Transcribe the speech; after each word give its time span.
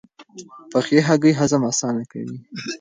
پخې 0.71 0.97
هګۍ 1.07 1.33
هضم 1.39 1.61
اسانه 1.71 2.03
کوي. 2.11 2.37